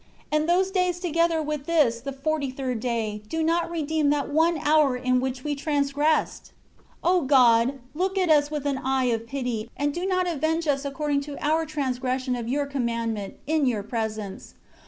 6 0.01 0.27
And 0.31 0.49
those 0.49 0.71
days 0.71 0.99
together 0.99 1.43
with 1.43 1.67
this 1.67 2.01
the 2.01 2.11
forty 2.11 2.49
third 2.49 2.79
day, 2.79 3.21
do 3.29 3.43
not 3.43 3.69
redeem 3.69 4.09
that 4.09 4.31
one 4.33 4.57
hour 4.57 4.97
in 4.97 5.19
which 5.19 5.43
we 5.43 5.53
transgressed! 5.53 6.45
7 6.45 6.55
O 7.03 7.21
God, 7.21 7.79
look 7.93 8.17
at 8.17 8.31
us 8.31 8.49
with 8.49 8.65
an 8.65 8.79
eye 8.79 9.05
of 9.13 9.27
pity, 9.27 9.69
and 9.77 9.93
do 9.93 10.07
not 10.07 10.27
avenge 10.27 10.67
us 10.67 10.85
according 10.85 11.21
to 11.21 11.37
our 11.39 11.67
transgression 11.67 12.35
of 12.35 12.47
Your 12.49 12.65
commandment, 12.65 13.35
in 13.45 13.67
Your 13.67 13.83
presence. 13.83 14.55